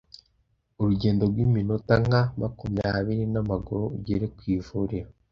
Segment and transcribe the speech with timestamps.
[0.79, 5.09] urugendo rw'iminota nka makumyabiri n'amaguru ugere ku ivuriro